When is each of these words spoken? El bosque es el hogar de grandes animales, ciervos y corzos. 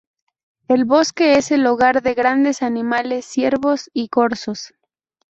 El 0.67 0.85
bosque 0.85 1.33
es 1.37 1.51
el 1.51 1.67
hogar 1.67 2.01
de 2.01 2.15
grandes 2.15 2.63
animales, 2.63 3.23
ciervos 3.23 3.91
y 3.93 4.07
corzos. 4.07 4.73